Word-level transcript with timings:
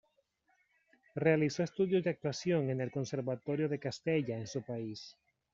Realizó 1.13 1.61
estudios 1.61 2.03
de 2.03 2.09
actuación 2.09 2.71
en 2.71 2.81
el 2.81 2.89
Conservatorio 2.89 3.69
de 3.69 3.77
Castella 3.77 4.35
en 4.39 4.47
su 4.47 4.63
país. 4.63 5.15